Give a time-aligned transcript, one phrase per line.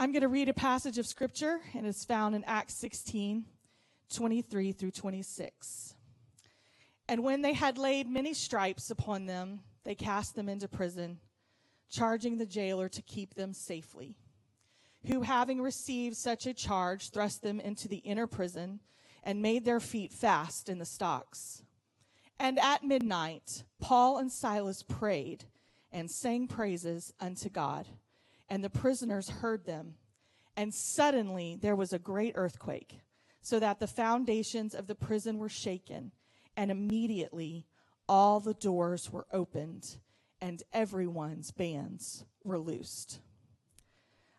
[0.00, 3.44] I'm going to read a passage of scripture, and it's found in Acts 16
[4.14, 5.94] 23 through 26.
[7.08, 11.18] And when they had laid many stripes upon them, they cast them into prison,
[11.90, 14.14] charging the jailer to keep them safely.
[15.08, 18.78] Who, having received such a charge, thrust them into the inner prison
[19.24, 21.64] and made their feet fast in the stocks.
[22.38, 25.46] And at midnight, Paul and Silas prayed
[25.90, 27.88] and sang praises unto God.
[28.48, 29.94] And the prisoners heard them.
[30.56, 33.00] And suddenly there was a great earthquake,
[33.40, 36.12] so that the foundations of the prison were shaken.
[36.56, 37.66] And immediately
[38.08, 39.98] all the doors were opened,
[40.40, 43.20] and everyone's bands were loosed.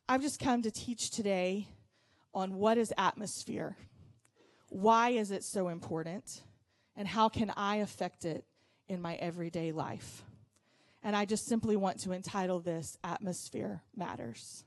[0.10, 1.68] I've just come to teach today
[2.34, 3.78] on what is atmosphere.
[4.70, 6.42] Why is it so important?
[6.96, 8.44] And how can I affect it
[8.88, 10.23] in my everyday life?
[11.03, 14.66] And I just simply want to entitle this Atmosphere Matters.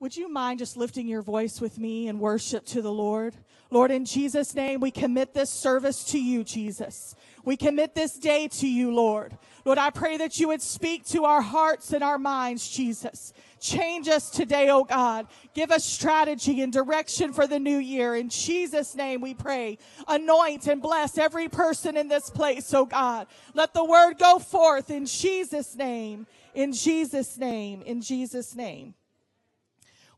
[0.00, 3.34] Would you mind just lifting your voice with me in worship to the Lord?
[3.70, 7.14] Lord, in Jesus' name, we commit this service to you, Jesus.
[7.44, 9.38] We commit this day to you, Lord.
[9.64, 13.32] Lord, I pray that you would speak to our hearts and our minds, Jesus.
[13.60, 15.26] Change us today, oh God.
[15.54, 18.14] Give us strategy and direction for the new year.
[18.14, 19.78] In Jesus' name we pray.
[20.06, 23.26] Anoint and bless every person in this place, oh God.
[23.54, 26.26] Let the word go forth in Jesus' name.
[26.54, 27.82] In Jesus' name.
[27.82, 28.94] In Jesus' name.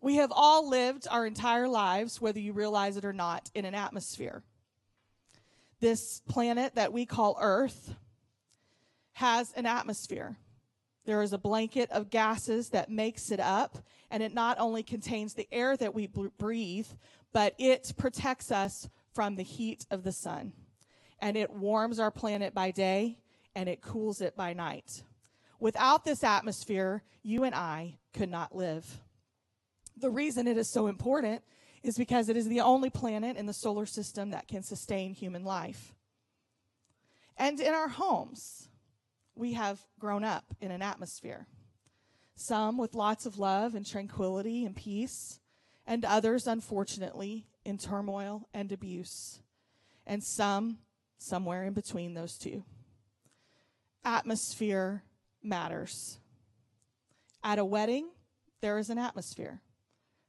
[0.07, 3.75] We have all lived our entire lives, whether you realize it or not, in an
[3.75, 4.45] atmosphere.
[5.81, 7.93] This planet that we call Earth
[9.15, 10.37] has an atmosphere.
[11.07, 13.79] There is a blanket of gases that makes it up,
[14.09, 16.07] and it not only contains the air that we
[16.39, 16.87] breathe,
[17.33, 20.53] but it protects us from the heat of the sun.
[21.19, 23.19] And it warms our planet by day
[23.57, 25.03] and it cools it by night.
[25.59, 29.01] Without this atmosphere, you and I could not live.
[29.97, 31.43] The reason it is so important
[31.83, 35.45] is because it is the only planet in the solar system that can sustain human
[35.45, 35.95] life.
[37.37, 38.69] And in our homes,
[39.35, 41.47] we have grown up in an atmosphere.
[42.35, 45.41] Some with lots of love and tranquility and peace,
[45.87, 49.41] and others, unfortunately, in turmoil and abuse,
[50.07, 50.79] and some
[51.19, 52.65] somewhere in between those two.
[54.05, 55.03] Atmosphere
[55.43, 56.19] matters.
[57.43, 58.09] At a wedding,
[58.61, 59.61] there is an atmosphere.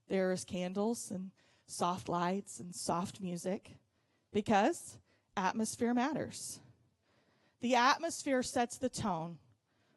[0.07, 1.31] There is candles and
[1.65, 3.77] soft lights and soft music
[4.31, 4.97] because
[5.35, 6.59] atmosphere matters.
[7.61, 9.37] The atmosphere sets the tone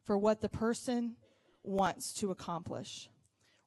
[0.05, 1.17] for what the person
[1.63, 3.09] wants to accomplish.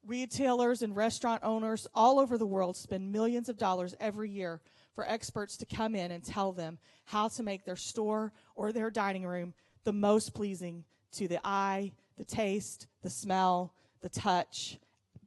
[0.06, 4.60] Retailers and restaurant owners all over the world spend millions of dollars every year
[4.94, 8.92] for experts to come in and tell them how to make their store or their
[8.92, 9.54] dining room
[9.86, 10.84] the most pleasing
[11.14, 14.78] to the eye, the taste, the smell, the touch,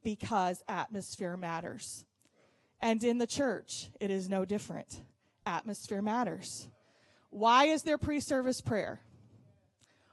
[0.07, 2.05] because atmosphere matters.
[2.79, 5.01] And in the church, it is no different.
[5.45, 6.69] Atmosphere matters.
[7.29, 9.01] Why is there pre service prayer?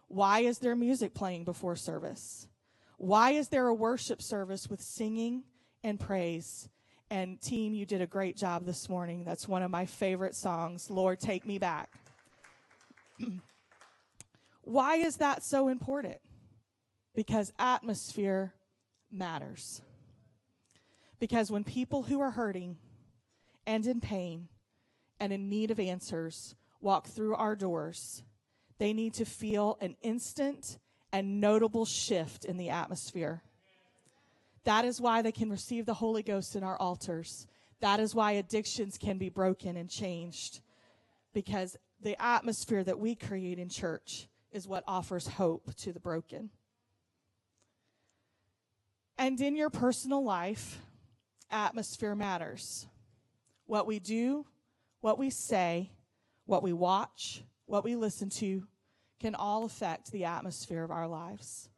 [0.08, 2.48] Why is there music playing before service?
[2.96, 5.44] Why is there a worship service with singing
[5.84, 6.68] and praise?
[7.08, 9.22] And, team, you did a great job this morning.
[9.22, 11.88] That's one of my favorite songs, Lord, Take Me Back.
[14.62, 16.18] Why is that so important?
[17.14, 18.54] Because atmosphere
[19.14, 19.82] matters.
[21.18, 22.76] Because when people who are hurting
[23.66, 24.48] and in pain
[25.20, 28.22] and in need of answers walk through our doors,
[28.78, 30.78] they need to feel an instant
[31.12, 33.42] and notable shift in the atmosphere.
[34.64, 37.46] That is why they can receive the Holy Ghost in our altars.
[37.80, 40.60] That is why addictions can be broken and changed.
[41.32, 46.50] Because the atmosphere that we create in church is what offers hope to the broken.
[49.16, 50.80] And in your personal life,
[51.50, 52.86] atmosphere matters.
[53.66, 54.46] What we do,
[55.00, 55.90] what we say,
[56.46, 58.66] what we watch, what we listen to
[59.20, 61.68] can all affect the atmosphere of our lives.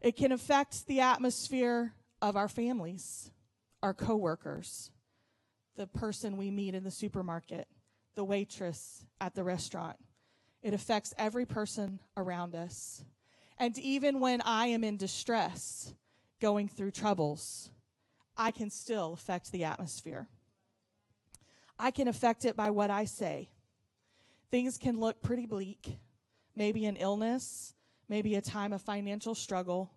[0.00, 3.30] It can affect the atmosphere of our families,
[3.82, 4.90] our coworkers,
[5.76, 7.66] the person we meet in the supermarket,
[8.14, 9.96] the waitress at the restaurant.
[10.62, 13.04] It affects every person around us.
[13.58, 15.94] And even when I am in distress,
[16.42, 17.70] going through troubles,
[18.36, 20.26] I can still affect the atmosphere.
[21.78, 23.48] I can affect it by what I say.
[24.50, 25.98] Things can look pretty bleak.
[26.56, 27.74] Maybe an illness,
[28.08, 29.92] maybe a time of financial struggle,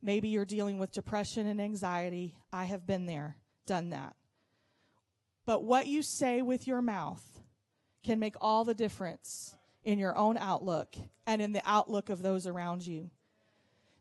[0.00, 2.36] maybe you're dealing with depression and anxiety.
[2.52, 3.36] I have been there,
[3.66, 4.14] done that.
[5.44, 7.24] But what you say with your mouth
[8.04, 10.94] can make all the difference in your own outlook
[11.26, 13.10] and in the outlook of those around you.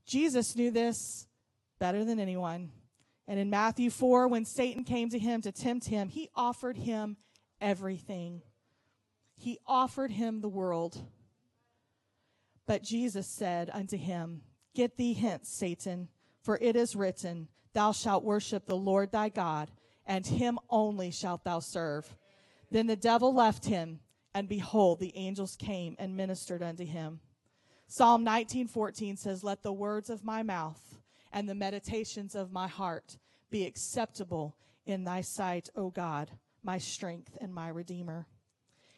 [0.05, 1.27] Jesus knew this
[1.79, 2.71] better than anyone.
[3.27, 7.17] And in Matthew 4, when Satan came to him to tempt him, he offered him
[7.59, 8.41] everything.
[9.35, 10.97] He offered him the world.
[12.65, 14.41] But Jesus said unto him,
[14.73, 16.09] Get thee hence, Satan,
[16.41, 19.71] for it is written, Thou shalt worship the Lord thy God,
[20.05, 22.15] and him only shalt thou serve.
[22.71, 23.99] Then the devil left him,
[24.33, 27.19] and behold, the angels came and ministered unto him.
[27.87, 30.99] Psalm 19:14 says, "Let the words of my mouth
[31.31, 33.17] and the meditations of my heart
[33.49, 36.31] be acceptable in thy sight, O God,
[36.63, 38.27] my strength and my redeemer."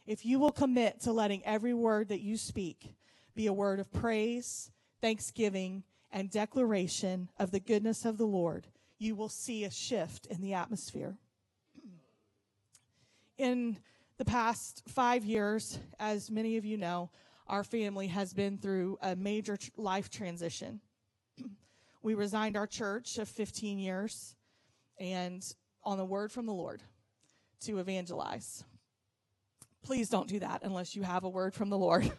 [0.05, 2.95] If you will commit to letting every word that you speak
[3.35, 4.71] be a word of praise,
[5.01, 8.67] thanksgiving, and declaration of the goodness of the Lord,
[8.97, 11.17] you will see a shift in the atmosphere.
[13.37, 13.77] In
[14.17, 17.09] the past five years, as many of you know,
[17.47, 20.81] our family has been through a major life transition.
[22.01, 24.35] We resigned our church of 15 years
[24.99, 25.43] and
[25.83, 26.81] on the word from the Lord
[27.61, 28.63] to evangelize.
[29.83, 32.11] Please don't do that unless you have a word from the Lord.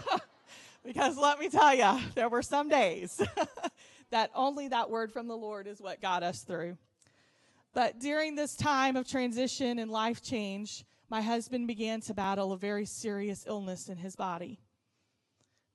[0.84, 3.20] because let me tell you, there were some days
[4.10, 6.76] that only that word from the Lord is what got us through.
[7.74, 12.58] But during this time of transition and life change, my husband began to battle a
[12.58, 14.58] very serious illness in his body.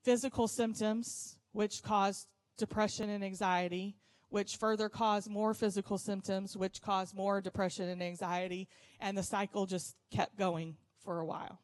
[0.02, 3.96] Physical symptoms, which caused depression and anxiety,
[4.28, 8.68] which further caused more physical symptoms, which caused more depression and anxiety,
[9.00, 11.60] and the cycle just kept going for a while.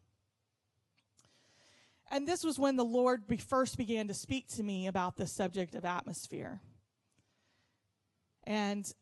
[2.10, 5.74] And this was when the Lord first began to speak to me about the subject
[5.74, 6.60] of atmosphere.
[8.44, 8.92] And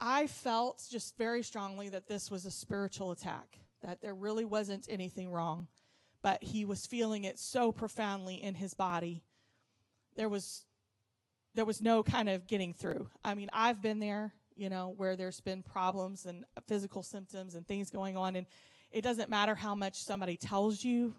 [0.00, 4.86] I felt just very strongly that this was a spiritual attack that there really wasn't
[4.88, 5.68] anything wrong,
[6.22, 9.22] but he was feeling it so profoundly in his body.
[10.16, 10.64] There was
[11.54, 13.08] there was no kind of getting through.
[13.24, 17.66] I mean, I've been there, you know, where there's been problems and physical symptoms and
[17.66, 18.46] things going on and
[18.94, 21.14] it doesn't matter how much somebody tells you,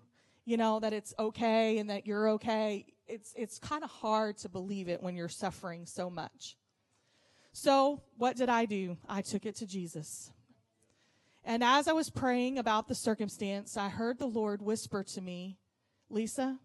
[0.46, 2.86] you know, that it's okay and that you're okay.
[3.06, 6.56] It's it's kind of hard to believe it when you're suffering so much.
[7.52, 8.98] So, what did I do?
[9.08, 10.32] I took it to Jesus.
[11.44, 15.58] And as I was praying about the circumstance, I heard the Lord whisper to me,
[16.10, 16.58] Lisa,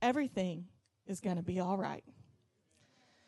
[0.00, 0.66] everything
[1.06, 2.04] is going to be all right.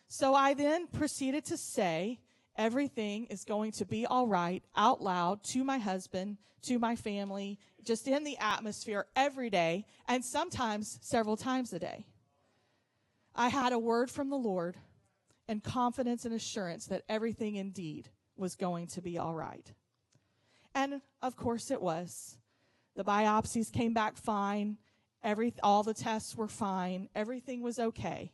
[0.08, 2.18] So I then proceeded to say,
[2.56, 7.58] everything is going to be all right out loud to my husband, to my family,
[7.84, 12.06] just in the atmosphere every day, and sometimes several times a day.
[13.34, 14.76] I had a word from the Lord
[15.46, 19.72] and confidence and assurance that everything indeed was going to be all right.
[20.74, 22.36] And of course it was.
[22.96, 24.78] The biopsies came back fine.
[25.22, 27.08] Every, all the tests were fine.
[27.14, 28.32] Everything was okay.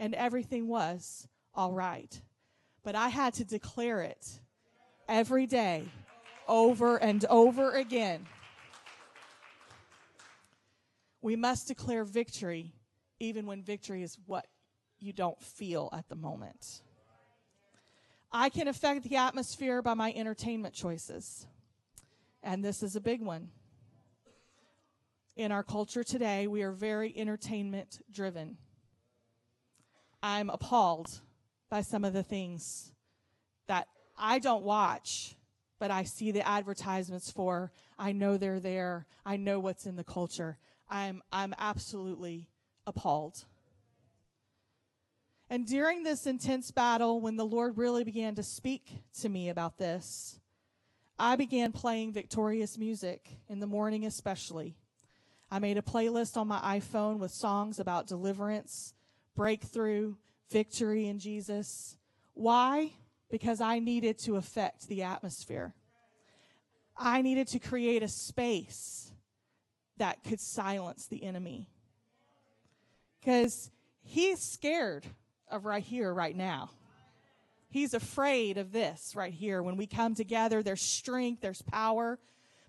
[0.00, 2.20] And everything was all right.
[2.82, 4.40] But I had to declare it
[5.08, 5.84] every day,
[6.48, 8.26] over and over again.
[11.22, 12.72] We must declare victory
[13.20, 14.46] even when victory is what
[14.98, 16.80] you don't feel at the moment.
[18.32, 21.46] I can affect the atmosphere by my entertainment choices.
[22.42, 23.50] And this is a big one.
[25.36, 28.56] In our culture today, we are very entertainment driven.
[30.22, 31.20] I'm appalled
[31.70, 32.92] by some of the things
[33.68, 33.86] that
[34.18, 35.36] I don't watch,
[35.78, 37.72] but I see the advertisements for.
[37.98, 39.06] I know they're there.
[39.24, 40.58] I know what's in the culture.
[40.88, 42.48] I'm, I'm absolutely
[42.86, 43.44] appalled.
[45.48, 49.78] And during this intense battle, when the Lord really began to speak to me about
[49.78, 50.38] this,
[51.18, 54.76] I began playing victorious music in the morning, especially.
[55.50, 58.94] I made a playlist on my iPhone with songs about deliverance,
[59.40, 60.12] breakthrough,
[60.50, 61.96] victory in Jesus.
[62.34, 62.92] Why?
[63.30, 65.72] Because I needed to affect the atmosphere.
[66.94, 69.10] I needed to create a space
[69.96, 71.70] that could silence the enemy.
[73.18, 73.70] Because
[74.02, 75.06] he's scared
[75.50, 76.68] of right here, right now.
[77.70, 79.62] He's afraid of this right here.
[79.62, 82.18] When we come together, there's strength, there's power.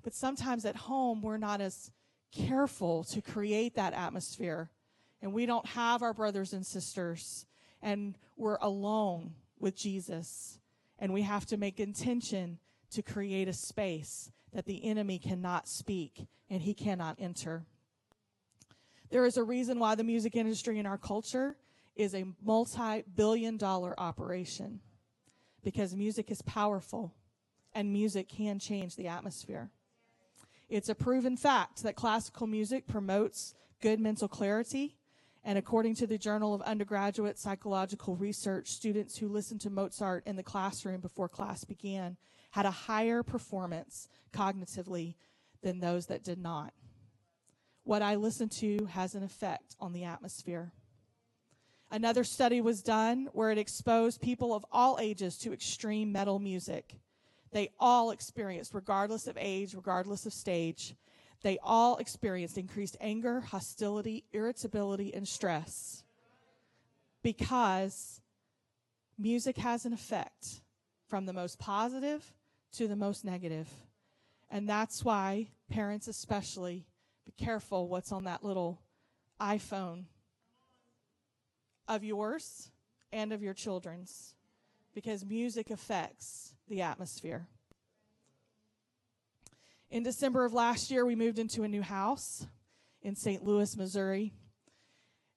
[0.03, 1.91] But sometimes at home, we're not as
[2.31, 4.69] careful to create that atmosphere.
[5.21, 7.45] And we don't have our brothers and sisters.
[7.81, 10.59] And we're alone with Jesus.
[10.99, 12.59] And we have to make intention
[12.91, 17.63] to create a space that the enemy cannot speak and he cannot enter.
[19.09, 21.55] There is a reason why the music industry in our culture
[21.95, 24.79] is a multi billion dollar operation
[25.63, 27.13] because music is powerful
[27.73, 29.69] and music can change the atmosphere.
[30.69, 34.95] It's a proven fact that classical music promotes good mental clarity.
[35.43, 40.36] And according to the Journal of Undergraduate Psychological Research, students who listened to Mozart in
[40.36, 42.17] the classroom before class began
[42.51, 45.15] had a higher performance cognitively
[45.63, 46.74] than those that did not.
[47.83, 50.74] What I listen to has an effect on the atmosphere.
[51.89, 56.95] Another study was done where it exposed people of all ages to extreme metal music.
[57.51, 60.95] They all experienced, regardless of age, regardless of stage,
[61.43, 66.03] they all experienced increased anger, hostility, irritability, and stress
[67.24, 68.21] because
[69.17, 70.62] music has an effect
[71.07, 72.33] from the most positive
[72.74, 73.67] to the most negative.
[74.50, 76.86] And that's why parents, especially,
[77.25, 78.81] be careful what's on that little
[79.39, 80.05] iPhone
[81.88, 82.71] of yours
[83.12, 84.36] and of your children's
[84.93, 87.48] because music affects the atmosphere.
[89.91, 92.48] In December of last year, we moved into a new house
[93.01, 93.43] in St.
[93.43, 94.31] Louis, Missouri.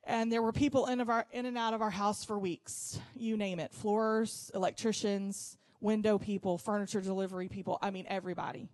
[0.05, 3.01] And there were people in, of our, in and out of our house for weeks.
[3.17, 7.81] You name it floors, electricians, window people, furniture delivery people.
[7.83, 8.69] I mean, everybody.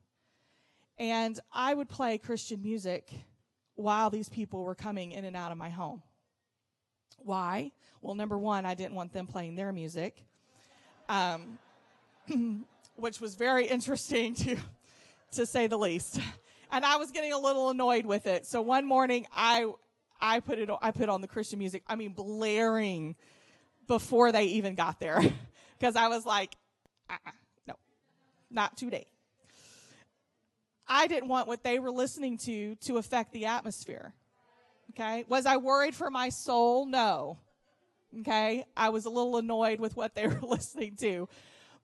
[0.98, 3.10] And I would play Christian music
[3.74, 6.02] while these people were coming in and out of my home.
[7.20, 7.72] Why?
[8.02, 10.26] Well, number one, I didn't want them playing their music,
[11.08, 11.58] um,
[12.96, 14.58] which was very interesting to,
[15.32, 16.20] to say the least.
[16.72, 18.46] And I was getting a little annoyed with it.
[18.46, 19.66] So one morning, I
[20.20, 21.82] I put it I put on the Christian music.
[21.86, 23.16] I mean, blaring
[23.86, 25.20] before they even got there,
[25.78, 26.54] because I was like,
[27.08, 27.30] uh-uh,
[27.66, 27.74] no,
[28.50, 29.06] not today.
[30.86, 34.12] I didn't want what they were listening to to affect the atmosphere.
[34.90, 35.24] Okay.
[35.28, 36.84] Was I worried for my soul?
[36.84, 37.38] No.
[38.20, 38.64] Okay.
[38.76, 41.28] I was a little annoyed with what they were listening to.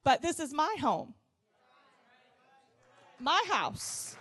[0.03, 1.15] But this is my home,
[3.19, 4.17] my house.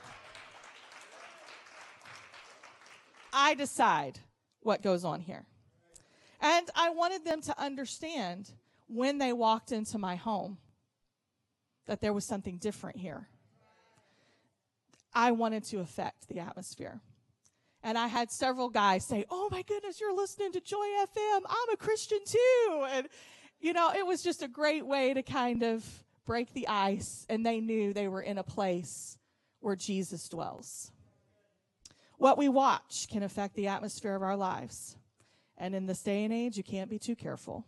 [3.33, 4.19] I decide
[4.61, 5.45] what goes on here.
[6.41, 8.51] And I wanted them to understand
[8.87, 10.57] when they walked into my home
[11.85, 13.27] that there was something different here.
[15.13, 17.01] I wanted to affect the atmosphere.
[17.83, 21.41] And I had several guys say, Oh my goodness, you're listening to Joy FM.
[21.47, 22.85] I'm a Christian too.
[22.91, 23.07] And,
[23.59, 25.85] you know, it was just a great way to kind of
[26.25, 27.25] break the ice.
[27.29, 29.17] And they knew they were in a place
[29.59, 30.91] where Jesus dwells.
[32.17, 34.97] What we watch can affect the atmosphere of our lives.
[35.57, 37.65] And in this day and age, you can't be too careful.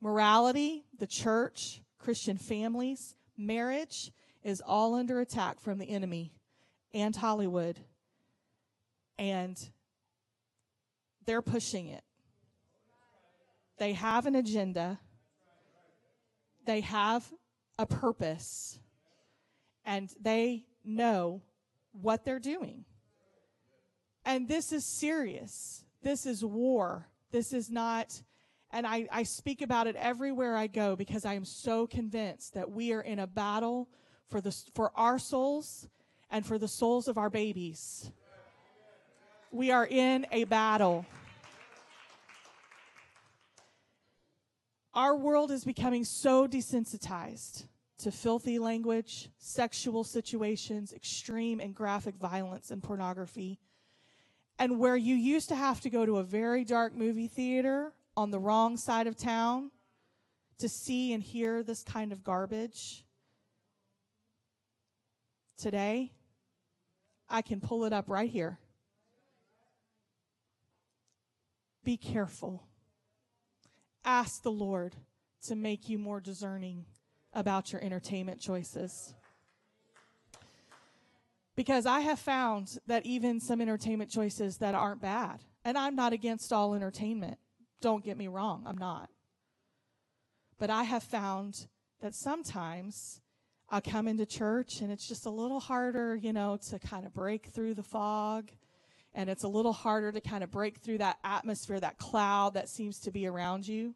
[0.00, 6.32] Morality, the church, Christian families, marriage, is all under attack from the enemy
[6.92, 7.80] and Hollywood.
[9.18, 9.58] And
[11.24, 12.04] they're pushing it.
[13.78, 15.00] They have an agenda,
[16.66, 17.24] they have
[17.78, 18.78] a purpose,
[19.84, 21.42] and they know
[21.92, 22.84] what they're doing.
[24.24, 25.84] And this is serious.
[26.02, 27.08] This is war.
[27.30, 28.22] This is not,
[28.70, 32.70] and I, I speak about it everywhere I go because I am so convinced that
[32.70, 33.88] we are in a battle
[34.28, 35.88] for, the, for our souls
[36.30, 38.10] and for the souls of our babies.
[39.50, 41.06] We are in a battle.
[44.94, 47.66] Our world is becoming so desensitized
[47.98, 53.58] to filthy language, sexual situations, extreme and graphic violence, and pornography.
[54.56, 58.30] And where you used to have to go to a very dark movie theater on
[58.30, 59.72] the wrong side of town
[60.58, 63.04] to see and hear this kind of garbage,
[65.58, 66.12] today,
[67.28, 68.60] I can pull it up right here.
[71.82, 72.62] Be careful.
[74.04, 74.94] Ask the Lord
[75.46, 76.84] to make you more discerning
[77.32, 79.14] about your entertainment choices.
[81.56, 86.12] Because I have found that even some entertainment choices that aren't bad, and I'm not
[86.12, 87.38] against all entertainment,
[87.80, 89.08] don't get me wrong, I'm not.
[90.58, 91.66] But I have found
[92.00, 93.20] that sometimes
[93.68, 97.14] I come into church and it's just a little harder, you know, to kind of
[97.14, 98.50] break through the fog.
[99.14, 102.68] And it's a little harder to kind of break through that atmosphere, that cloud that
[102.68, 103.94] seems to be around you.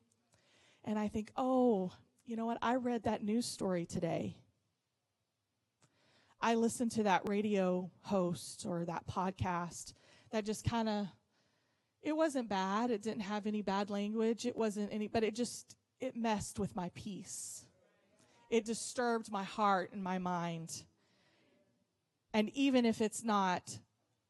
[0.85, 1.93] And I think, oh,
[2.25, 2.59] you know what?
[2.63, 4.37] I read that news story today.
[6.41, 9.93] I listened to that radio host or that podcast
[10.31, 11.09] that just kind of,
[12.01, 12.91] it wasn't bad.
[12.91, 14.47] It didn't have any bad language.
[14.47, 17.65] It wasn't any, but it just, it messed with my peace.
[18.51, 20.85] It disturbed my heart and my mind.
[22.33, 23.79] And even if it's not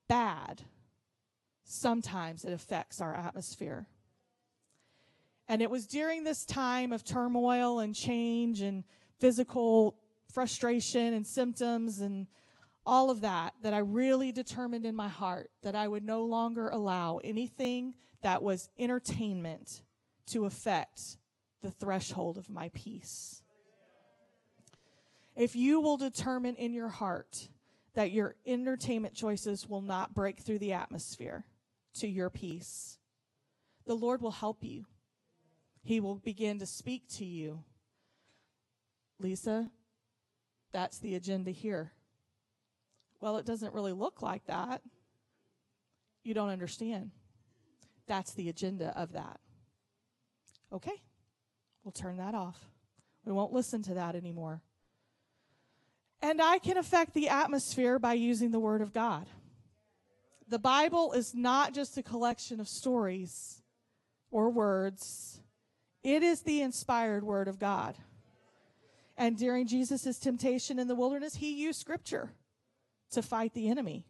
[0.08, 0.62] bad,
[1.68, 3.86] sometimes it affects our atmosphere.
[5.48, 8.84] And it was during this time of turmoil and change and
[9.18, 9.96] physical
[10.32, 12.26] frustration and symptoms and
[12.86, 16.68] all of that that I really determined in my heart that I would no longer
[16.68, 19.82] allow anything that was entertainment
[20.28, 21.18] to affect
[21.62, 23.42] the threshold of my peace.
[25.36, 27.48] If you will determine in your heart
[27.94, 31.44] that your entertainment choices will not break through the atmosphere
[31.94, 32.98] to your peace,
[33.86, 34.84] the Lord will help you.
[35.82, 37.64] He will begin to speak to you.
[39.18, 39.70] Lisa,
[40.72, 41.92] that's the agenda here.
[43.20, 44.82] Well, it doesn't really look like that.
[46.22, 47.10] You don't understand.
[48.06, 49.40] That's the agenda of that.
[50.72, 51.02] Okay,
[51.82, 52.58] we'll turn that off.
[53.24, 54.62] We won't listen to that anymore.
[56.20, 59.26] And I can affect the atmosphere by using the Word of God.
[60.48, 63.62] The Bible is not just a collection of stories
[64.30, 65.40] or words,
[66.02, 67.96] it is the inspired Word of God.
[69.16, 72.30] And during Jesus' temptation in the wilderness, he used Scripture
[73.10, 74.06] to fight the enemy.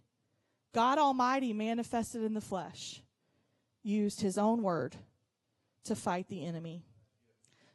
[0.75, 3.03] God Almighty, manifested in the flesh,
[3.83, 4.97] used his own word
[5.85, 6.83] to fight the enemy.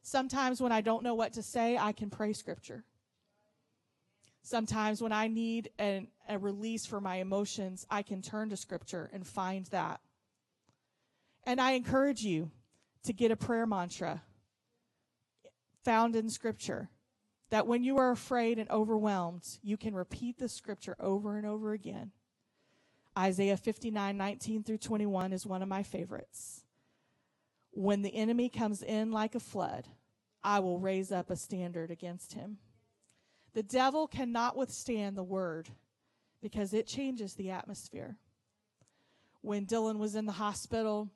[0.01, 2.84] Sometimes when I don't know what to say, I can pray scripture.
[4.41, 9.10] Sometimes when I need an, a release for my emotions, I can turn to scripture
[9.13, 10.00] and find that.
[11.46, 12.51] And I encourage you
[13.03, 14.24] to get a prayer mantra
[15.84, 16.89] found in scripture
[17.50, 21.74] that when you are afraid and overwhelmed, you can repeat the scripture over and over
[21.74, 22.12] again.
[23.18, 26.63] Isaiah 59, 19 through 21 is one of my favorites.
[27.72, 29.88] When the enemy comes in like a flood,
[30.44, 32.58] I will raise up a standard against him.
[33.54, 35.69] The devil cannot withstand the word
[36.43, 38.17] because it changes the atmosphere.
[39.41, 41.10] When Dylan was in the hospital,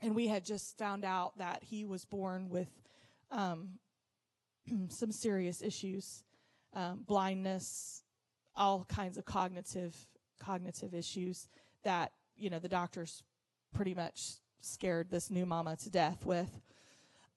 [0.00, 2.68] and we had just found out that he was born with
[3.32, 3.70] um,
[4.88, 6.22] some serious issues,
[6.72, 8.04] um, blindness,
[8.56, 9.96] all kinds of cognitive
[10.40, 11.48] cognitive issues
[11.82, 13.22] that you know the doctors
[13.74, 16.60] pretty much scared this new mama to death with,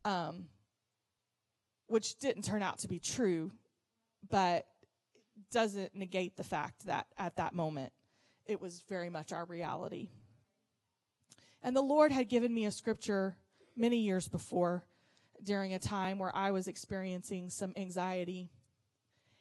[0.05, 0.45] um,
[1.87, 3.51] which didn't turn out to be true,
[4.29, 4.67] but
[5.51, 7.93] doesn't negate the fact that at that moment
[8.45, 10.09] it was very much our reality.
[11.63, 13.35] And the Lord had given me a scripture
[13.75, 14.83] many years before
[15.43, 18.49] during a time where I was experiencing some anxiety.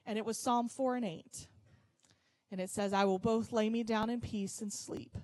[0.04, 1.48] And it was Psalm 4 and 8.
[2.50, 5.16] And it says, I will both lay me down in peace and sleep,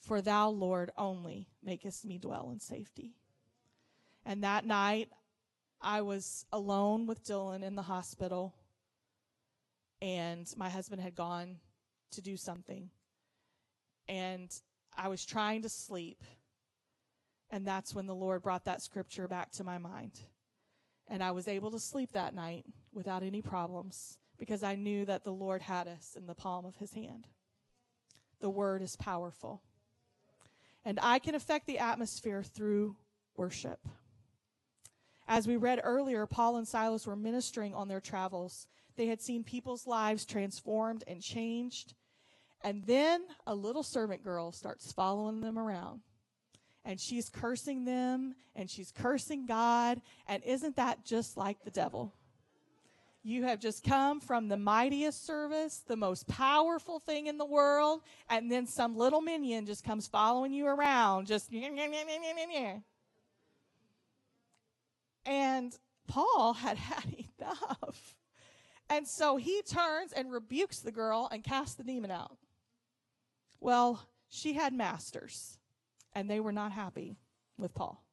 [0.00, 3.14] for thou, Lord, only makest me dwell in safety.
[4.24, 5.08] And that night,
[5.80, 8.54] I was alone with Dylan in the hospital,
[10.02, 11.56] and my husband had gone
[12.10, 12.90] to do something.
[14.08, 14.54] And
[14.98, 16.22] I was trying to sleep
[17.52, 20.18] and that's when the Lord brought that scripture back to my mind.
[21.06, 25.22] And I was able to sleep that night without any problems because I knew that
[25.22, 27.26] the Lord had us in the palm of his hand.
[28.40, 29.60] The word is powerful.
[30.86, 32.96] And I can affect the atmosphere through
[33.36, 33.86] worship.
[35.32, 38.66] As we read earlier, Paul and Silas were ministering on their travels.
[38.96, 41.94] They had seen people's lives transformed and changed.
[42.62, 46.02] And then a little servant girl starts following them around
[46.84, 50.02] and she's cursing them and she's cursing God.
[50.28, 52.12] And isn't that just like the devil?
[53.22, 58.02] You have just come from the mightiest service, the most powerful thing in the world,
[58.28, 61.50] and then some little minion just comes following you around, just.
[65.24, 65.76] And
[66.08, 67.04] Paul had had
[67.40, 68.16] enough.
[68.88, 72.36] And so he turns and rebukes the girl and casts the demon out.
[73.60, 75.58] Well, she had masters
[76.14, 77.16] and they were not happy
[77.56, 78.04] with Paul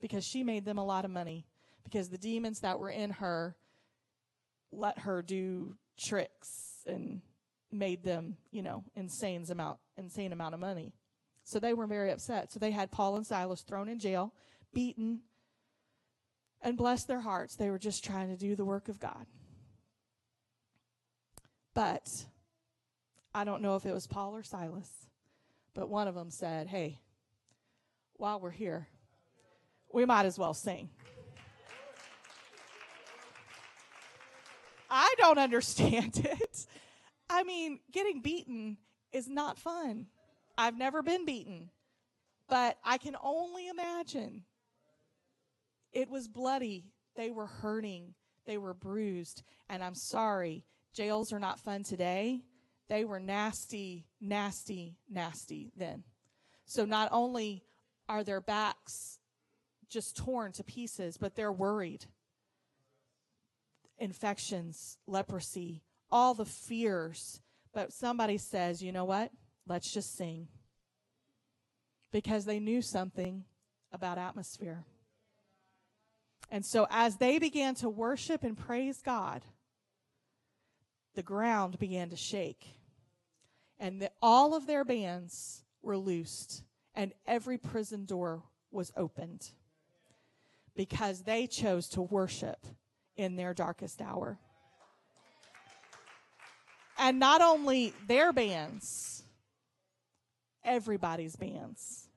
[0.00, 1.46] because she made them a lot of money
[1.84, 3.56] because the demons that were in her
[4.72, 7.20] let her do tricks and
[7.70, 10.92] made them, you know, insane amount insane amount of money.
[11.44, 12.52] So they were very upset.
[12.52, 14.34] So they had Paul and Silas thrown in jail,
[14.74, 15.20] beaten,
[16.62, 19.26] and bless their hearts, they were just trying to do the work of God.
[21.74, 22.26] But
[23.34, 24.90] I don't know if it was Paul or Silas,
[25.74, 27.00] but one of them said, Hey,
[28.14, 28.88] while we're here,
[29.92, 30.90] we might as well sing.
[34.90, 36.66] I don't understand it.
[37.30, 38.78] I mean, getting beaten
[39.12, 40.06] is not fun.
[40.56, 41.70] I've never been beaten,
[42.48, 44.42] but I can only imagine
[45.92, 46.92] It was bloody.
[47.16, 48.14] They were hurting.
[48.46, 49.42] They were bruised.
[49.68, 52.40] And I'm sorry, jails are not fun today.
[52.88, 56.04] They were nasty, nasty, nasty then.
[56.64, 57.62] So not only
[58.08, 59.18] are their backs
[59.88, 62.06] just torn to pieces, but they're worried.
[63.98, 67.40] Infections, leprosy, all the fears.
[67.72, 69.30] But somebody says, you know what?
[69.66, 70.48] Let's just sing.
[72.10, 73.44] Because they knew something
[73.92, 74.84] about atmosphere.
[76.50, 79.42] And so as they began to worship and praise God,
[81.14, 82.64] the ground began to shake.
[83.78, 86.62] And the, all of their bands were loosed,
[86.94, 89.50] and every prison door was opened
[90.74, 92.66] because they chose to worship
[93.16, 94.38] in their darkest hour.
[96.98, 99.22] And not only their bands,
[100.64, 102.08] everybody's bands.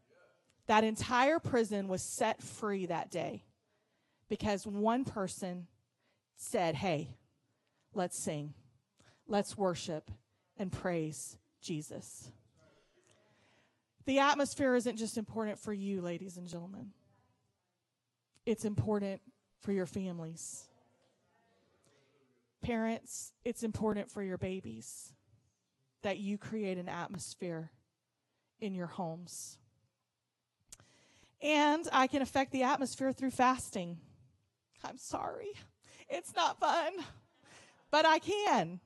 [0.67, 3.43] That entire prison was set free that day
[4.31, 5.67] because one person
[6.37, 7.09] said, Hey,
[7.93, 8.53] let's sing,
[9.27, 10.09] let's worship
[10.55, 12.31] and praise Jesus.
[14.05, 16.91] The atmosphere isn't just important for you, ladies and gentlemen,
[18.45, 19.21] it's important
[19.59, 20.63] for your families.
[22.61, 25.11] Parents, it's important for your babies
[26.03, 27.69] that you create an atmosphere
[28.61, 29.57] in your homes.
[31.41, 33.97] And I can affect the atmosphere through fasting.
[34.83, 35.53] I'm sorry.
[36.09, 36.93] It's not fun,
[37.89, 38.79] but I can.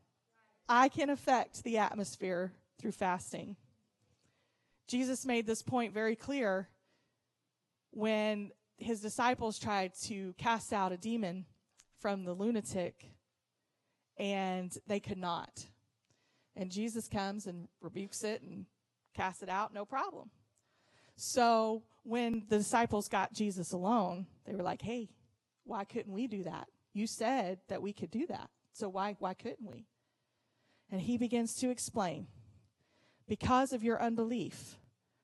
[0.67, 3.55] I can affect the atmosphere through fasting.
[4.87, 6.69] Jesus made this point very clear
[7.91, 11.45] when his disciples tried to cast out a demon
[11.99, 13.11] from the lunatic
[14.17, 15.65] and they could not.
[16.55, 18.65] And Jesus comes and rebukes it and
[19.13, 20.29] casts it out, no problem.
[21.15, 25.09] So when the disciples got Jesus alone, they were like, hey,
[25.65, 26.67] why couldn't we do that?
[26.93, 28.49] You said that we could do that.
[28.73, 29.85] So why, why couldn't we?
[30.91, 32.27] And he begins to explain
[33.27, 34.77] because of your unbelief.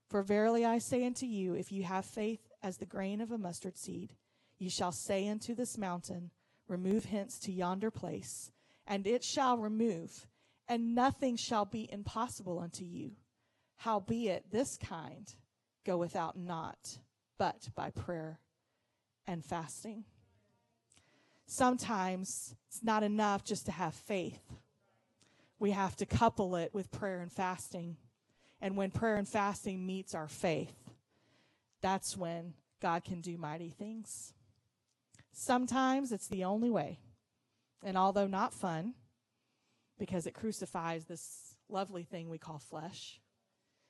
[0.09, 3.37] For verily I say unto you, if you have faith as the grain of a
[3.37, 4.15] mustard seed,
[4.57, 6.31] ye shall say unto this mountain,
[6.67, 8.51] Remove hence to yonder place,
[8.87, 10.27] and it shall remove,
[10.67, 13.11] and nothing shall be impossible unto you.
[13.77, 15.33] Howbeit this kind
[15.85, 16.99] go without not,
[17.37, 18.39] but by prayer
[19.27, 20.05] and fasting.
[21.45, 24.41] Sometimes it's not enough just to have faith.
[25.59, 27.97] We have to couple it with prayer and fasting.
[28.61, 30.75] And when prayer and fasting meets our faith,
[31.81, 34.33] that's when God can do mighty things.
[35.33, 36.99] Sometimes it's the only way.
[37.83, 38.93] And although not fun,
[39.97, 43.19] because it crucifies this lovely thing we call flesh,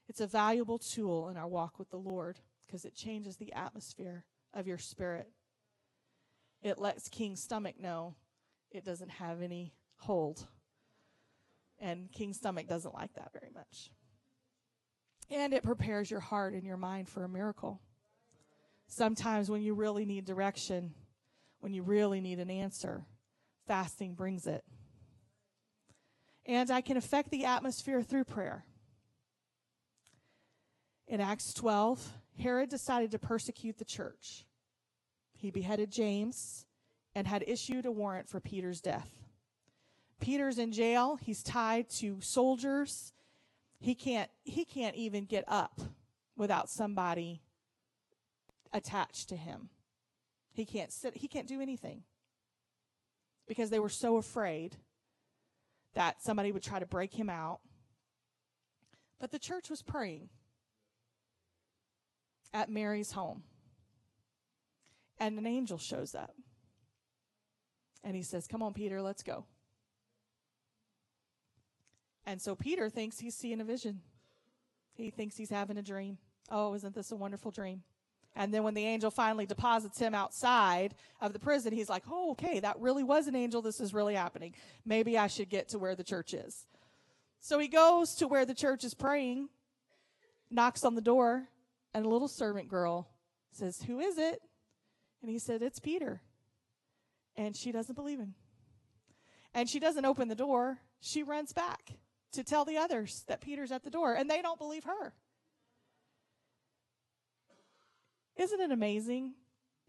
[0.07, 4.25] it's a valuable tool in our walk with the Lord because it changes the atmosphere
[4.53, 5.29] of your spirit.
[6.61, 8.15] It lets King's stomach know
[8.71, 10.47] it doesn't have any hold.
[11.79, 13.91] And King's stomach doesn't like that very much.
[15.29, 17.81] And it prepares your heart and your mind for a miracle.
[18.87, 20.93] Sometimes when you really need direction,
[21.61, 23.05] when you really need an answer,
[23.65, 24.63] fasting brings it.
[26.45, 28.65] And I can affect the atmosphere through prayer.
[31.07, 32.05] In Acts 12,
[32.39, 34.45] Herod decided to persecute the church.
[35.41, 36.65] He beheaded James
[37.15, 39.09] and had issued a warrant for Peter's death.
[40.19, 41.17] Peter's in jail.
[41.21, 43.11] He's tied to soldiers
[43.81, 45.81] he can't he can't even get up
[46.37, 47.41] without somebody
[48.71, 49.69] attached to him.
[50.53, 52.03] He can't sit he can't do anything.
[53.47, 54.77] Because they were so afraid
[55.95, 57.59] that somebody would try to break him out.
[59.19, 60.29] But the church was praying
[62.53, 63.43] at Mary's home.
[65.21, 66.33] And an angel shows up.
[68.03, 69.45] And he says, Come on, Peter, let's go.
[72.25, 74.01] And so Peter thinks he's seeing a vision.
[74.95, 76.17] He thinks he's having a dream.
[76.49, 77.83] Oh, isn't this a wonderful dream?
[78.35, 82.31] And then when the angel finally deposits him outside of the prison, he's like, oh,
[82.31, 83.61] okay, that really was an angel.
[83.61, 84.55] This is really happening.
[84.85, 86.65] Maybe I should get to where the church is.
[87.41, 89.49] So he goes to where the church is praying,
[90.49, 91.47] knocks on the door,
[91.93, 93.07] and a little servant girl
[93.51, 94.41] says, Who is it?
[95.21, 96.21] And he said, It's Peter.
[97.35, 98.35] And she doesn't believe him.
[99.53, 100.79] And she doesn't open the door.
[100.99, 101.93] She runs back
[102.33, 105.13] to tell the others that Peter's at the door, and they don't believe her.
[108.37, 109.33] Isn't it amazing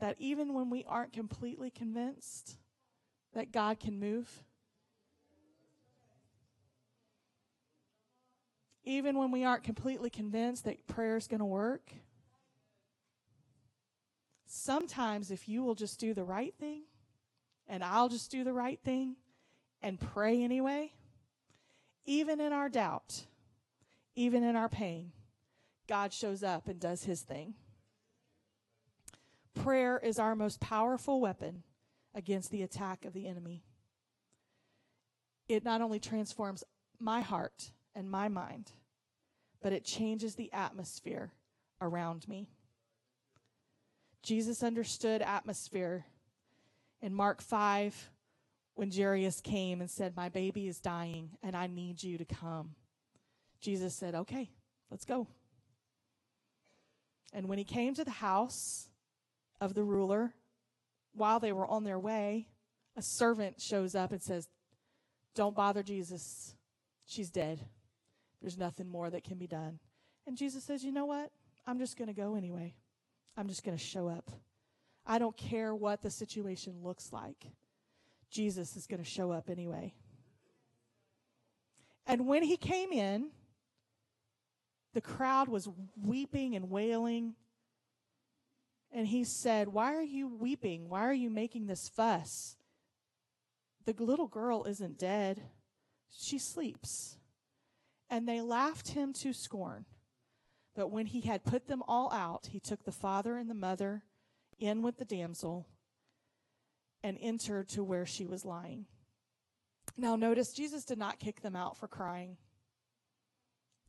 [0.00, 2.56] that even when we aren't completely convinced
[3.34, 4.44] that God can move,
[8.84, 11.92] even when we aren't completely convinced that prayer is going to work,
[14.52, 16.82] sometimes if you will just do the right thing,
[17.66, 19.16] and I'll just do the right thing
[19.80, 20.92] and pray anyway,
[22.04, 23.24] even in our doubt,
[24.14, 25.12] even in our pain,
[25.88, 27.54] God shows up and does his thing.
[29.54, 31.62] Prayer is our most powerful weapon
[32.14, 33.64] against the attack of the enemy.
[35.48, 36.62] It not only transforms
[36.98, 38.72] my heart and my mind,
[39.62, 41.32] but it changes the atmosphere
[41.80, 42.50] around me.
[44.22, 46.04] Jesus understood atmosphere
[47.00, 48.10] in Mark 5
[48.74, 52.74] when Jairus came and said, My baby is dying and I need you to come.
[53.60, 54.50] Jesus said, Okay,
[54.90, 55.26] let's go.
[57.32, 58.88] And when he came to the house
[59.60, 60.34] of the ruler,
[61.14, 62.48] while they were on their way,
[62.96, 64.48] a servant shows up and says,
[65.34, 66.54] Don't bother Jesus.
[67.06, 67.60] She's dead.
[68.40, 69.78] There's nothing more that can be done.
[70.26, 71.30] And Jesus says, You know what?
[71.66, 72.74] I'm just going to go anyway.
[73.36, 74.30] I'm just going to show up.
[75.06, 77.46] I don't care what the situation looks like.
[78.30, 79.94] Jesus is going to show up anyway.
[82.06, 83.30] And when he came in,
[84.94, 85.68] the crowd was
[86.00, 87.34] weeping and wailing.
[88.90, 90.88] And he said, Why are you weeping?
[90.88, 92.56] Why are you making this fuss?
[93.84, 95.42] The little girl isn't dead,
[96.10, 97.16] she sleeps.
[98.10, 99.86] And they laughed him to scorn.
[100.74, 104.04] But when he had put them all out, he took the father and the mother
[104.58, 105.66] in with the damsel
[107.02, 108.86] and entered to where she was lying.
[109.96, 112.36] Now, notice Jesus did not kick them out for crying,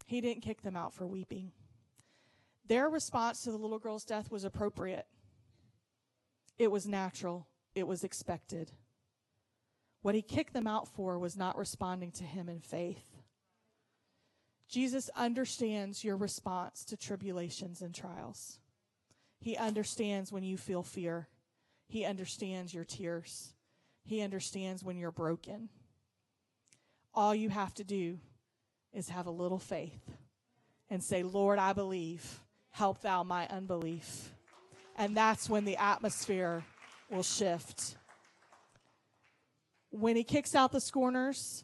[0.05, 1.51] he didn't kick them out for weeping.
[2.67, 5.05] Their response to the little girl's death was appropriate,
[6.57, 8.71] it was natural, it was expected.
[10.01, 13.12] What he kicked them out for was not responding to him in faith.
[14.69, 18.59] Jesus understands your response to tribulations and trials.
[19.39, 21.27] He understands when you feel fear.
[21.87, 23.53] He understands your tears.
[24.05, 25.69] He understands when you're broken.
[27.13, 28.19] All you have to do
[28.93, 30.01] is have a little faith
[30.89, 32.39] and say, Lord, I believe.
[32.71, 34.33] Help thou my unbelief.
[34.95, 36.63] And that's when the atmosphere
[37.09, 37.95] will shift.
[39.91, 41.63] When he kicks out the scorners,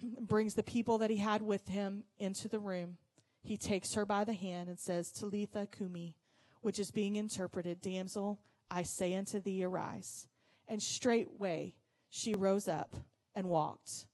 [0.00, 2.98] brings the people that he had with him into the room,
[3.42, 6.16] he takes her by the hand and says, Talitha Kumi,
[6.60, 8.38] which is being interpreted, Damsel,
[8.70, 10.26] I say unto thee, arise.
[10.68, 11.74] And straightway
[12.10, 12.94] she rose up
[13.34, 14.06] and walked,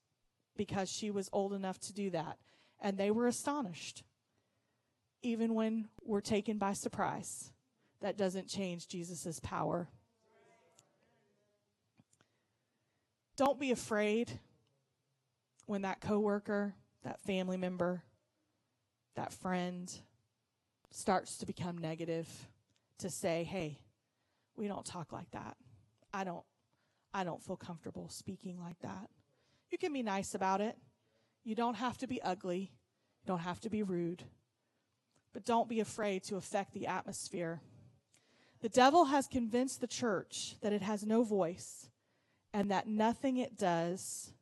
[0.57, 2.38] because she was old enough to do that.
[2.81, 4.05] And they were astonished.
[5.23, 7.51] Even when we're taken by surprise,
[8.03, 9.88] that doesn't change Jesus' power.
[13.37, 14.38] Don't be afraid
[15.66, 18.03] when that coworker, that family member,
[19.14, 19.92] that friend,
[20.90, 22.29] starts to become negative
[22.98, 23.79] to say, "Hey,
[24.57, 25.57] we don't talk like that.
[26.12, 26.44] I don't
[27.12, 29.11] I don't feel comfortable speaking like that."
[29.70, 30.79] You can be nice about it.
[31.42, 32.72] You don't have to be ugly.
[33.22, 34.24] You don't have to be rude.
[35.33, 37.61] But don't be afraid to affect the atmosphere.
[38.61, 41.90] The devil has convinced the church that it has no voice
[42.53, 44.33] and that nothing it does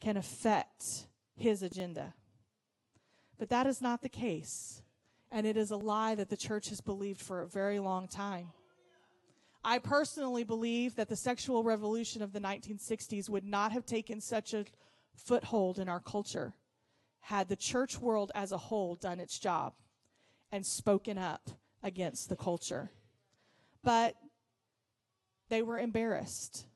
[0.00, 1.06] can affect
[1.36, 2.14] his agenda.
[3.38, 4.82] But that is not the case
[5.30, 8.52] and it is a lie that the church has believed for a very long time.
[9.64, 14.54] I personally believe that the sexual revolution of the 1960s would not have taken such
[14.54, 14.64] a
[15.16, 16.54] foothold in our culture
[17.20, 19.72] had the church world as a whole done its job
[20.52, 21.50] and spoken up
[21.82, 22.92] against the culture.
[23.82, 24.14] But
[25.48, 26.66] they were embarrassed.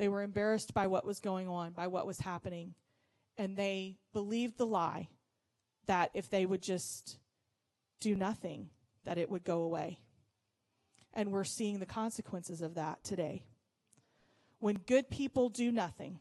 [0.00, 2.72] They were embarrassed by what was going on, by what was happening.
[3.36, 5.10] And they believed the lie
[5.88, 7.18] that if they would just
[8.00, 8.70] do nothing,
[9.04, 9.98] that it would go away.
[11.12, 13.44] And we're seeing the consequences of that today.
[14.58, 16.18] When good people do nothing,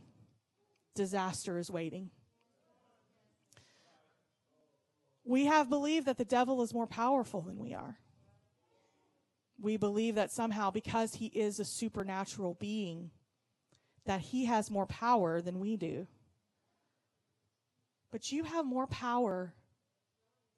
[0.93, 2.09] disaster is waiting.
[5.23, 7.97] We have believed that the devil is more powerful than we are.
[9.57, 13.11] We believe that somehow, because he is a supernatural being,
[14.05, 16.07] that he has more power than we do.
[18.11, 19.53] But you have more power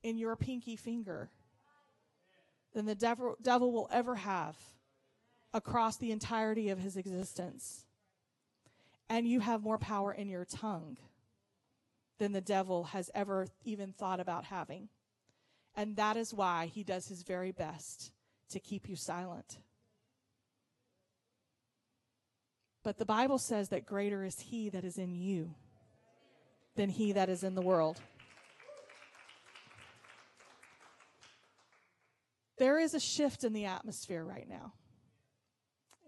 [0.04, 1.30] in your pinky finger
[2.74, 4.56] than the devil, devil will ever have
[5.54, 7.86] across the entirety of his existence.
[9.10, 10.98] And you have more power in your tongue
[12.18, 14.88] than the devil has ever even thought about having.
[15.76, 18.12] And that is why he does his very best
[18.50, 19.58] to keep you silent.
[22.84, 25.54] But the Bible says that greater is he that is in you
[26.76, 28.02] than he that is in the world.
[32.62, 34.72] there is a shift in the atmosphere right now.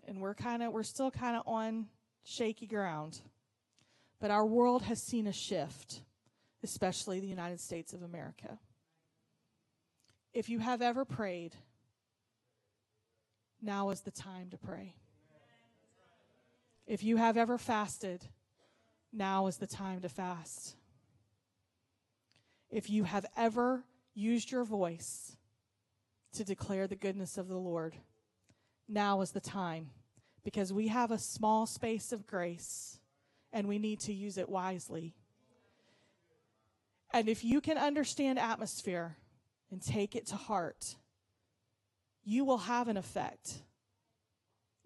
[0.08, 1.88] And we're kind of we're still kind of on
[2.24, 3.20] shaky ground.
[4.20, 6.02] But our world has seen a shift,
[6.62, 8.60] especially the United States of America.
[10.32, 11.56] If you have ever prayed,
[13.60, 14.94] now is the time to pray.
[16.86, 18.26] If you have ever fasted,
[19.12, 20.76] now is the time to fast.
[22.70, 25.38] If you have ever used your voice
[26.34, 27.96] to declare the goodness of the Lord,
[28.90, 29.92] now is the time
[30.44, 33.00] because we have a small space of grace
[33.54, 35.14] and we need to use it wisely.
[37.14, 39.18] And if you can understand atmosphere
[39.72, 40.96] and take it to heart,
[42.26, 43.62] you will have an effect.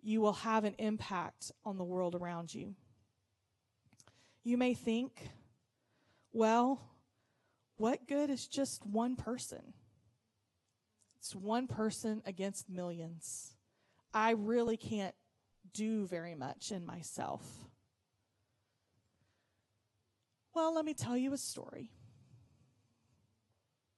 [0.07, 2.75] You will have an impact on the world around you.
[4.45, 5.31] You may think,
[6.31, 6.79] well,
[7.75, 9.73] what good is just one person?
[11.17, 13.55] It's one person against millions.
[14.13, 15.13] I really can't
[15.73, 17.43] do very much in myself.
[20.55, 21.91] Well, let me tell you a story.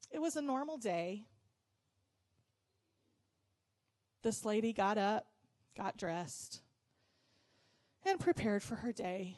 [0.10, 1.28] It was a normal day.
[4.24, 5.28] This lady got up,
[5.80, 6.60] got dressed,
[8.06, 9.38] and prepared for her day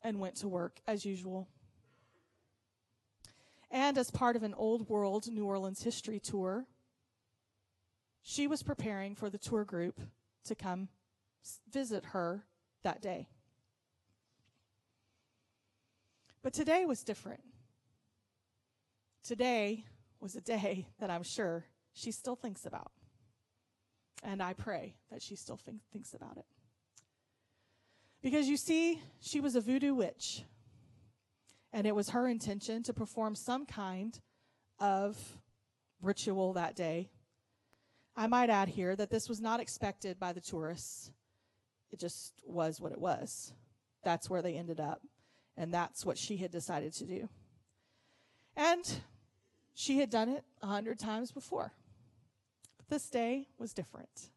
[0.00, 1.48] and went to work as usual.
[3.68, 6.66] And as part of an old world New Orleans history tour,
[8.22, 10.00] she was preparing for the tour group
[10.44, 10.88] to come
[11.72, 12.44] visit her
[12.84, 13.28] that day.
[16.44, 17.42] But today was different.
[19.24, 19.84] Today
[20.20, 22.92] was a day that I'm sure she still thinks about.
[24.22, 26.44] And I pray that she still think, thinks about it.
[28.22, 30.44] Because you see, she was a voodoo witch.
[31.72, 34.18] And it was her intention to perform some kind
[34.78, 35.16] of
[36.02, 37.10] ritual that day.
[38.16, 41.10] I might add here that this was not expected by the tourists.
[41.90, 43.52] It just was what it was.
[44.04, 45.00] That's where they ended up.
[45.56, 47.28] And that's what she had decided to do.
[48.56, 49.00] And
[49.74, 51.72] she had done it a hundred times before.
[52.90, 54.30] This day was different.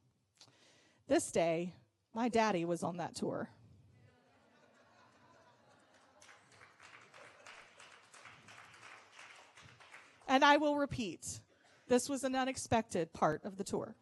[1.08, 1.74] This day,
[2.14, 3.50] my daddy was on that tour.
[10.28, 11.40] And I will repeat
[11.88, 13.96] this was an unexpected part of the tour.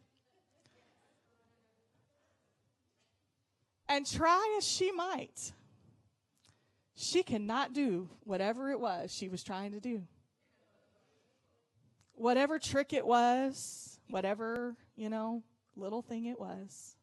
[3.88, 5.54] And try as she might,
[6.94, 10.04] she cannot do whatever it was she was trying to do.
[12.16, 15.44] Whatever trick it was, whatever, you know,
[15.76, 16.96] little thing it was.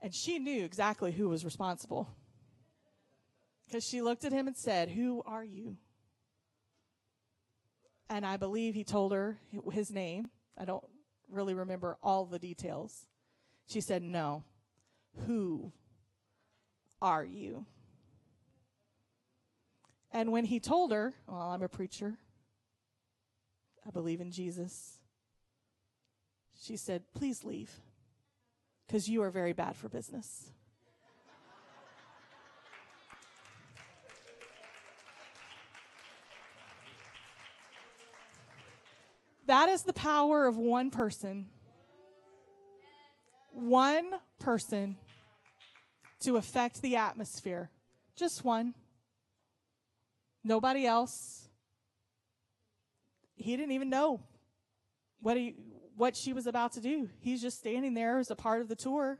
[0.00, 2.08] And she knew exactly who was responsible.
[3.66, 5.76] Because she looked at him and said, Who are you?
[8.08, 9.38] And I believe he told her
[9.72, 10.30] his name.
[10.56, 10.84] I don't
[11.28, 13.06] really remember all the details.
[13.66, 14.44] She said, No.
[15.26, 15.72] Who
[17.02, 17.66] are you?
[20.12, 22.18] And when he told her, Well, I'm a preacher,
[23.86, 24.97] I believe in Jesus,
[26.60, 27.70] she said, Please leave,
[28.86, 30.50] because you are very bad for business.
[39.46, 41.46] That is the power of one person.
[43.50, 44.98] One person
[46.20, 47.70] to affect the atmosphere.
[48.14, 48.74] Just one.
[50.44, 51.48] Nobody else.
[53.36, 54.20] He didn't even know
[55.20, 55.54] what he
[55.98, 57.08] what she was about to do.
[57.20, 59.18] He's just standing there as a part of the tour.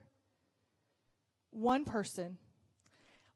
[1.50, 2.38] One person.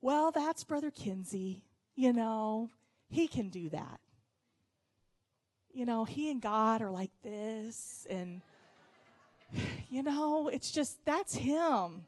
[0.00, 1.62] Well, that's Brother Kinsey.
[1.94, 2.70] You know,
[3.08, 4.00] he can do that.
[5.74, 8.06] You know, he and God are like this.
[8.08, 8.42] And,
[9.90, 12.04] you know, it's just, that's him.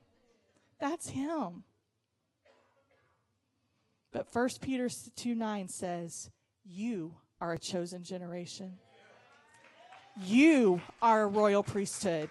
[0.81, 1.64] That's him.
[4.12, 6.31] But 1 Peter 2 9 says,
[6.65, 8.79] You are a chosen generation.
[10.23, 12.31] You are a royal priesthood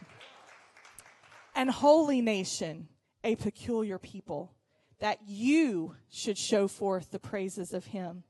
[1.53, 2.88] and holy nation,
[3.25, 4.53] a peculiar people,
[4.99, 8.23] that you should show forth the praises of him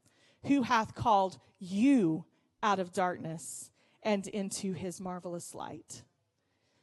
[0.45, 2.25] who hath called you
[2.63, 3.69] out of darkness
[4.01, 6.01] and into his marvelous light.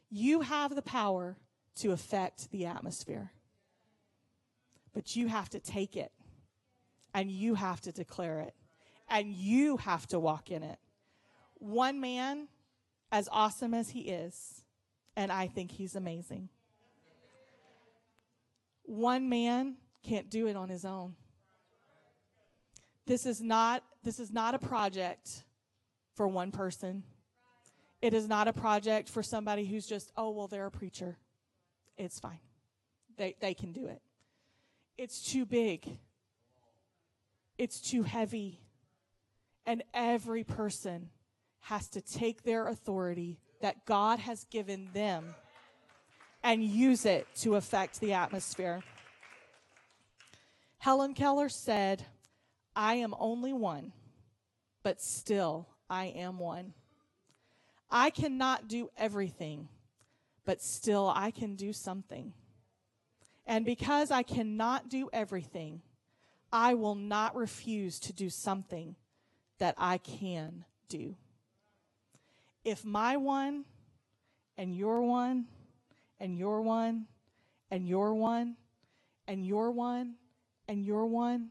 [0.09, 1.39] You have the power
[1.77, 3.33] to affect the atmosphere.
[4.93, 6.13] But you have to take it
[7.15, 8.55] and you have to declare it
[9.09, 10.79] and you have to walk in it.
[11.55, 12.47] One man,
[13.13, 14.63] as awesome as he is,
[15.17, 16.49] and I think he's amazing,
[18.85, 21.15] one man can't do it on his own.
[23.07, 25.45] This is not this is not a project
[26.15, 27.03] for one person.
[28.01, 31.19] It is not a project for somebody who's just, oh, well, they're a preacher.
[31.99, 32.41] It's fine.
[33.19, 34.01] They, they can do it.
[34.97, 35.99] It's too big,
[37.59, 38.61] it's too heavy.
[39.67, 41.11] And every person
[41.61, 45.35] has to take their authority that God has given them
[46.43, 48.83] and use it to affect the atmosphere.
[50.79, 52.07] Helen Keller said,
[52.75, 53.93] I am only one,
[54.83, 56.73] but still I am one.
[57.91, 59.69] I cannot do everything,
[60.45, 62.33] but still I can do something.
[63.47, 65.83] And because I cannot do everything,
[66.53, 68.97] I will not refuse to do something
[69.59, 71.17] that I can do.
[72.71, 73.65] If my one
[74.57, 75.47] and your one
[76.21, 77.07] and your one
[77.69, 78.55] and your one
[79.27, 80.15] and your one
[80.69, 81.49] and your one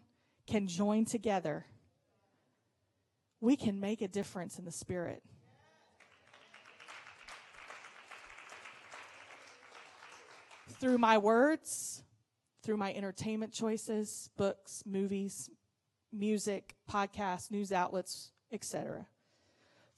[0.47, 1.65] can join together,
[3.41, 5.21] we can make a difference in the spirit.
[10.79, 12.01] Through my words,
[12.63, 15.49] through my entertainment choices, books, movies,
[16.13, 19.05] music, podcasts, news outlets, etc.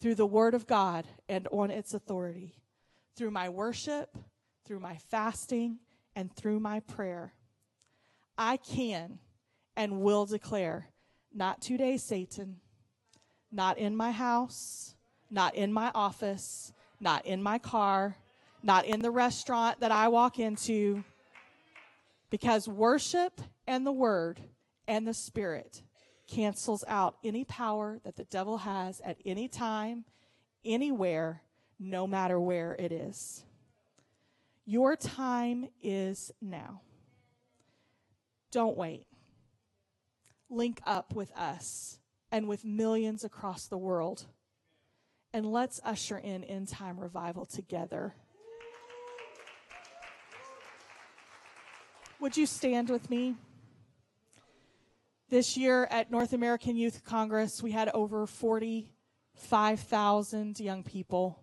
[0.01, 2.55] Through the Word of God and on its authority.
[3.15, 4.17] Through my worship,
[4.65, 5.77] through my fasting,
[6.15, 7.33] and through my prayer.
[8.35, 9.19] I can
[9.75, 10.89] and will declare
[11.33, 12.57] not today, Satan,
[13.51, 14.95] not in my house,
[15.29, 18.17] not in my office, not in my car,
[18.63, 21.03] not in the restaurant that I walk into,
[22.31, 24.41] because worship and the word
[24.87, 25.83] and the spirit
[26.31, 30.05] cancels out any power that the devil has at any time,
[30.63, 31.41] anywhere,
[31.77, 33.43] no matter where it is.
[34.65, 36.81] Your time is now.
[38.51, 39.05] Don't wait.
[40.49, 41.99] Link up with us
[42.31, 44.25] and with millions across the world.
[45.33, 48.13] And let's usher in end time revival together.
[52.19, 53.35] Would you stand with me?
[55.31, 61.41] This year at North American Youth Congress, we had over 45,000 young people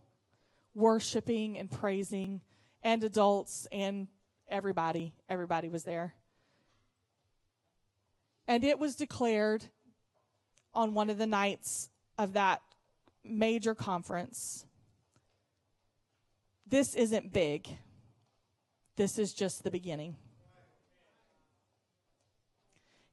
[0.74, 2.42] worshiping and praising,
[2.82, 4.08] and adults and
[4.46, 5.14] everybody.
[5.30, 6.12] Everybody was there.
[8.46, 9.64] And it was declared
[10.74, 12.60] on one of the nights of that
[13.24, 14.66] major conference
[16.66, 17.66] this isn't big,
[18.96, 20.16] this is just the beginning.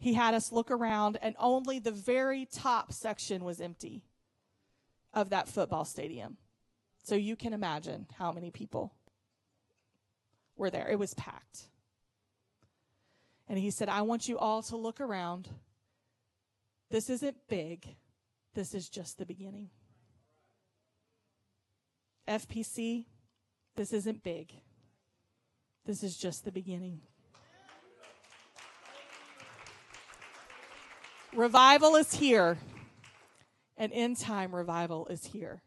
[0.06, 4.04] He had us look around, and only the very top section was empty
[5.16, 6.38] of that football stadium.
[7.04, 8.94] So you can imagine how many people
[10.56, 10.88] were there.
[10.88, 11.70] It was packed.
[13.50, 15.50] And he said, I want you all to look around.
[16.92, 17.96] This isn't big,
[18.54, 19.72] this is just the beginning.
[22.28, 23.06] FPC,
[23.76, 24.54] this isn't big.
[25.84, 27.02] This is just the beginning.
[31.36, 32.58] Revival is here,
[33.78, 35.62] and end time revival is here.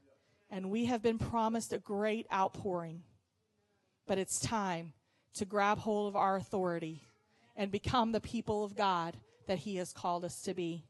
[0.51, 3.03] And we have been promised a great outpouring,
[4.07, 4.95] but it's time
[5.35, 7.03] to grab hold of our authority
[7.55, 10.85] and become the people of God that He has called us to be.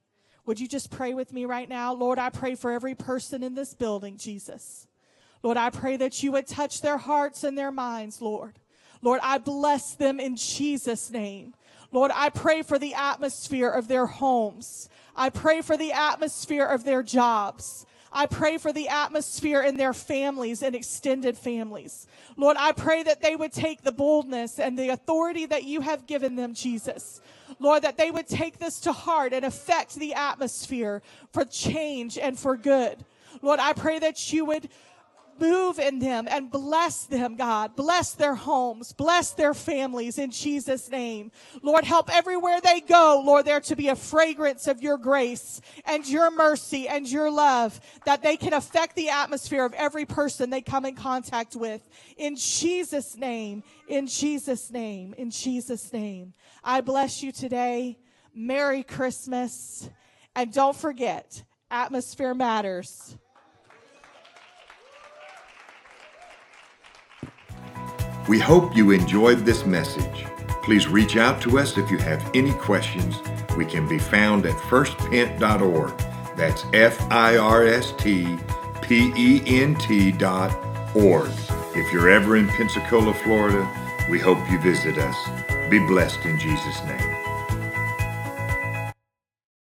[0.47, 1.93] Would you just pray with me right now?
[1.93, 4.87] Lord, I pray for every person in this building, Jesus.
[5.43, 8.61] Lord, I pray that you would touch their hearts and their minds, Lord.
[9.03, 11.55] Lord, I bless them in Jesus' name.
[11.91, 14.89] Lord, I pray for the atmosphere of their homes.
[15.16, 17.86] I pray for the atmosphere of their jobs.
[18.12, 22.07] I pray for the atmosphere in their families and extended families.
[22.36, 26.07] Lord, I pray that they would take the boldness and the authority that you have
[26.07, 27.20] given them, Jesus.
[27.59, 32.39] Lord, that they would take this to heart and affect the atmosphere for change and
[32.39, 33.05] for good.
[33.43, 34.68] Lord, I pray that you would
[35.41, 37.76] move in them and bless them, God.
[37.76, 41.30] Bless their homes, bless their families in Jesus' name.
[41.62, 46.07] Lord, help everywhere they go, Lord, there to be a fragrance of your grace and
[46.07, 50.62] your mercy and your love that they can affect the atmosphere of every person they
[50.62, 51.89] come in contact with.
[52.16, 56.34] In Jesus' name, in Jesus' name, in Jesus' name.
[56.62, 57.99] I bless you today.
[58.34, 59.89] Merry Christmas.
[60.34, 63.16] And don't forget, atmosphere matters.
[68.29, 70.26] We hope you enjoyed this message.
[70.62, 73.16] Please reach out to us if you have any questions.
[73.57, 75.97] We can be found at firstpent.org.
[76.37, 78.39] That's F I R S T
[78.83, 80.55] P E N T dot
[80.95, 81.31] org.
[81.74, 83.66] If you're ever in Pensacola, Florida,
[84.11, 85.16] we hope you visit us.
[85.70, 87.28] Be blessed in Jesus' name.